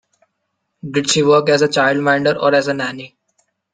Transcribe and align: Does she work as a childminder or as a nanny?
Does 0.89 1.11
she 1.11 1.21
work 1.21 1.49
as 1.49 1.61
a 1.61 1.67
childminder 1.67 2.35
or 2.41 2.55
as 2.55 2.67
a 2.67 2.73
nanny? 2.73 3.15